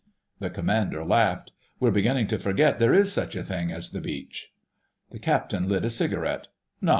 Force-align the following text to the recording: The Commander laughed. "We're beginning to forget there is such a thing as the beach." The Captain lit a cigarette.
The 0.39 0.49
Commander 0.49 1.05
laughed. 1.05 1.51
"We're 1.79 1.91
beginning 1.91 2.25
to 2.33 2.39
forget 2.39 2.79
there 2.79 2.91
is 2.95 3.11
such 3.13 3.35
a 3.35 3.43
thing 3.43 3.71
as 3.71 3.91
the 3.91 4.01
beach." 4.01 4.51
The 5.11 5.19
Captain 5.19 5.69
lit 5.69 5.85
a 5.85 5.91
cigarette. 5.91 6.47